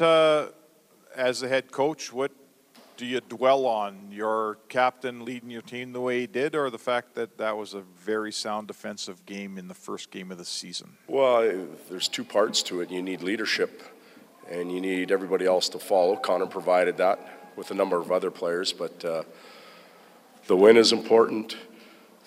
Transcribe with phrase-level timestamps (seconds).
[0.00, 0.46] uh,
[1.14, 2.32] as the head coach, what
[2.96, 4.10] do you dwell on?
[4.10, 7.74] Your captain leading your team the way he did, or the fact that that was
[7.74, 10.96] a very sound defensive game in the first game of the season?
[11.08, 12.90] Well, there's two parts to it.
[12.90, 13.82] You need leadership,
[14.48, 16.16] and you need everybody else to follow.
[16.16, 19.24] Connor provided that with a number of other players, but uh,
[20.46, 21.56] the win is important.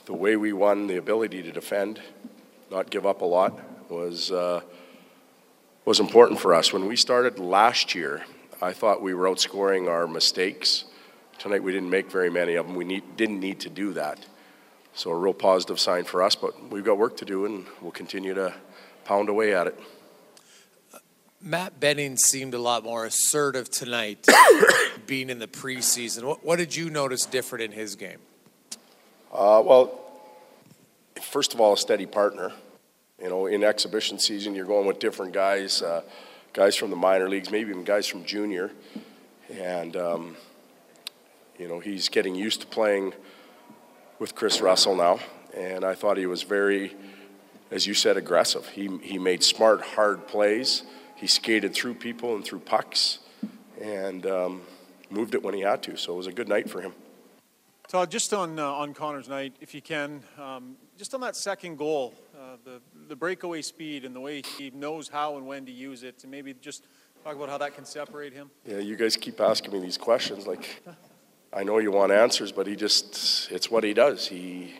[0.05, 1.99] The way we won, the ability to defend,
[2.69, 3.59] not give up a lot,
[3.89, 4.29] was.
[4.31, 4.61] Uh,
[5.85, 6.73] was important for us.
[6.73, 8.25] When we started last year,
[8.61, 10.85] I thought we were outscoring our mistakes.
[11.37, 12.75] Tonight we didn't make very many of them.
[12.75, 14.19] We need, didn't need to do that.
[14.95, 17.91] So a real positive sign for us, but we've got work to do and we'll
[17.91, 18.53] continue to
[19.03, 19.79] pound away at it.
[21.41, 24.25] Matt Benning seemed a lot more assertive tonight,
[25.05, 26.23] being in the preseason.
[26.23, 28.17] What, what, did you notice different in his game?
[29.31, 29.99] Uh, well,
[31.21, 32.51] first of all, a steady partner.
[33.25, 36.03] You know, in exhibition season, you're going with different guys, uh,
[36.53, 38.69] guys from the minor leagues, maybe even guys from junior.
[39.51, 40.37] And, um,
[41.57, 43.15] you know, he's getting used to playing
[44.19, 45.17] with Kris Russell now.
[45.57, 46.93] And I thought he was very,
[47.71, 48.67] as you said, aggressive.
[48.67, 50.83] He, he made smart, hard plays.
[51.15, 53.17] He skated through people and through pucks
[53.81, 54.61] and um,
[55.09, 55.97] moved it when he had to.
[55.97, 56.93] So it was a good night for him.
[57.95, 61.77] Todd, just on uh, on Connor's night, if you can, um, just on that second
[61.77, 65.71] goal, uh, the the breakaway speed and the way he knows how and when to
[65.71, 66.83] use it, and maybe just
[67.23, 68.51] talk about how that can separate him.
[68.65, 70.45] Yeah, you guys keep asking me these questions.
[70.45, 70.83] Like,
[71.53, 74.27] I know you want answers, but he just—it's what he does.
[74.27, 74.73] He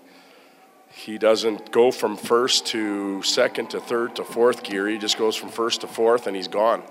[0.90, 4.90] he doesn't go from first to second to third to fourth gear.
[4.90, 6.84] He just goes from first to fourth, and he's gone.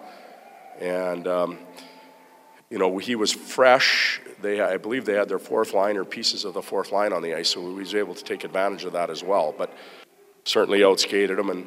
[0.80, 1.58] And um,
[2.74, 6.44] you know, he was fresh they, I believe they had their fourth line or pieces
[6.44, 8.92] of the fourth line on the ice, so he was able to take advantage of
[8.92, 9.54] that as well.
[9.56, 9.72] But
[10.44, 11.48] certainly outskated him.
[11.48, 11.66] And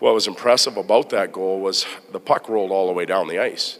[0.00, 3.38] what was impressive about that goal was the puck rolled all the way down the
[3.38, 3.78] ice.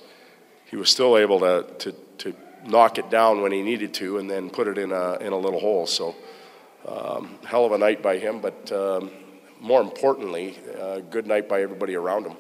[0.67, 4.31] He was still able to, to, to knock it down when he needed to and
[4.31, 5.87] then put it in a, in a little hole.
[5.87, 6.15] So,
[6.87, 9.11] um, hell of a night by him, but um,
[9.61, 12.37] more importantly, uh, good night by everybody around him.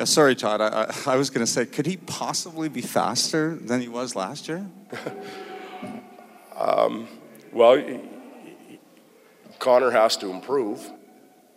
[0.00, 0.62] Uh, sorry, Todd.
[0.62, 4.48] I, I, was going to say, could he possibly be faster than he was last
[4.48, 4.66] year?
[6.56, 7.06] um,
[7.52, 8.00] well,
[9.58, 10.90] Connor has to improve.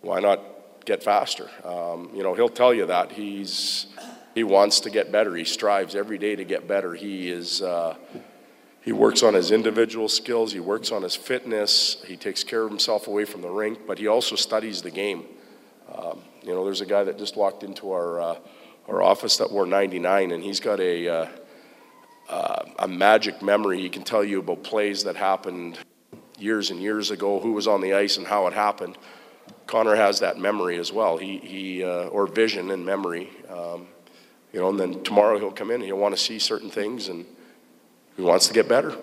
[0.02, 0.40] Why not
[0.84, 1.48] get faster?
[1.64, 3.86] Um, you know, he'll tell you that he's
[4.34, 5.34] he wants to get better.
[5.34, 6.92] He strives every day to get better.
[6.94, 7.62] He is.
[7.62, 7.96] Uh,
[8.82, 10.52] he works on his individual skills.
[10.52, 12.02] He works on his fitness.
[12.06, 15.24] He takes care of himself away from the rink, but he also studies the game.
[15.92, 18.38] Um, you know, there's a guy that just walked into our uh,
[18.88, 21.26] our office that wore 99, and he's got a uh,
[22.28, 23.80] uh, a magic memory.
[23.80, 25.78] He can tell you about plays that happened
[26.38, 28.98] years and years ago, who was on the ice and how it happened.
[29.66, 31.16] Connor has that memory as well.
[31.16, 33.30] He he uh, or vision and memory.
[33.48, 33.88] Um,
[34.52, 37.08] you know, and then tomorrow he'll come in and he'll want to see certain things,
[37.08, 37.24] and
[38.16, 38.96] he wants to get better.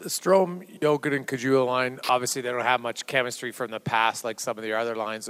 [0.00, 4.24] The Strome, Jokic, and Caggiula line, obviously they don't have much chemistry from the past
[4.24, 5.28] like some of the other lines.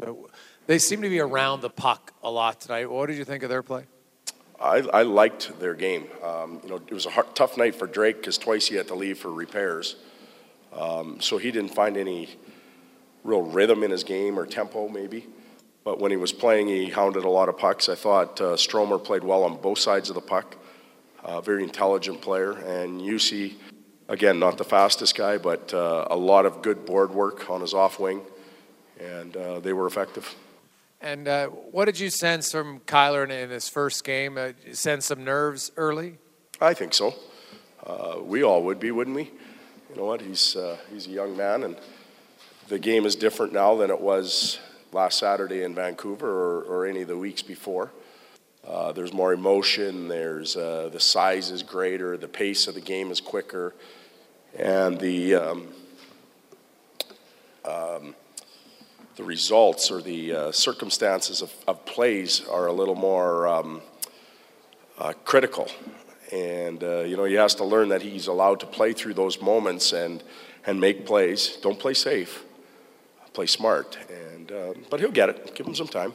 [0.67, 2.91] They seem to be around the puck a lot tonight.
[2.91, 3.87] What did you think of their play?
[4.61, 6.07] I, I liked their game.
[6.23, 8.89] Um, you know, it was a hard, tough night for Drake because twice he had
[8.89, 9.97] to leave for repairs.
[10.73, 12.29] Um, so he didn't find any
[13.25, 15.27] real rhythm in his game or tempo, maybe.
[15.83, 17.89] But when he was playing, he hounded a lot of pucks.
[17.89, 20.57] I thought uh, Stromer played well on both sides of the puck.
[21.25, 22.53] Uh, very intelligent player.
[22.53, 23.55] And Juuse
[24.11, 27.73] again, not the fastest guy, but uh, a lot of good board work on his
[27.73, 28.21] off wing,
[28.99, 30.35] and uh, they were effective.
[31.01, 34.37] And uh, what did you sense from Kailer in, in his first game?
[34.37, 36.19] Uh, sense some nerves early?
[36.61, 37.15] I think so.
[37.87, 39.31] Uh, we all would be, wouldn't we?
[39.89, 40.21] You know what?
[40.21, 41.77] He's uh, he's a young man, and
[42.69, 44.59] the game is different now than it was
[44.93, 47.91] last Saturday in Vancouver or, or any of the weeks before.
[48.67, 50.09] Uh, there's more emotion.
[50.09, 52.19] There's uh, the size is greater.
[52.19, 53.75] The pace of the game is quicker
[54.59, 55.69] and the um,
[57.65, 58.15] um,
[59.17, 63.83] the results or the uh, circumstances of, of, plays are a little more um,
[64.99, 65.69] uh, critical.
[66.33, 69.41] And uh, you know he has to learn that he's allowed to play through those
[69.41, 70.23] moments and
[70.67, 71.57] and make plays.
[71.63, 72.45] Don't play safe,
[73.33, 73.99] play smart.
[74.09, 75.55] And uh, but he'll get it.
[75.55, 76.15] Give him some time.